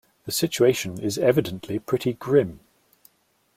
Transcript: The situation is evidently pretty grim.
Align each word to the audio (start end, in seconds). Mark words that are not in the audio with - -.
The 0.25 0.31
situation 0.31 0.99
is 0.99 1.19
evidently 1.19 1.77
pretty 1.77 2.13
grim. 2.13 2.61